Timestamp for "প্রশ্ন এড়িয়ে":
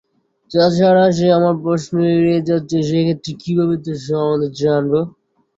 1.63-2.41